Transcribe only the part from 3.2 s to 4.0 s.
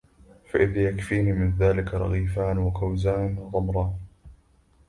وَطِمْرَانِ